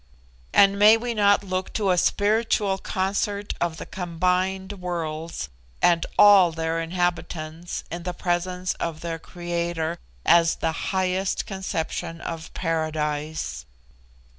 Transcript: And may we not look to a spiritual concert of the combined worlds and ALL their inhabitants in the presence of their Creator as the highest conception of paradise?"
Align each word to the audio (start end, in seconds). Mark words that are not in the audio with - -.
And 0.51 0.79
may 0.79 0.97
we 0.97 1.13
not 1.13 1.43
look 1.43 1.73
to 1.73 1.91
a 1.91 1.95
spiritual 1.99 2.79
concert 2.79 3.53
of 3.61 3.77
the 3.77 3.85
combined 3.85 4.81
worlds 4.81 5.49
and 5.79 6.07
ALL 6.17 6.51
their 6.51 6.81
inhabitants 6.81 7.83
in 7.91 8.01
the 8.01 8.13
presence 8.15 8.73
of 8.79 9.01
their 9.01 9.19
Creator 9.19 9.99
as 10.25 10.55
the 10.55 10.71
highest 10.89 11.45
conception 11.45 12.19
of 12.19 12.51
paradise?" 12.55 13.67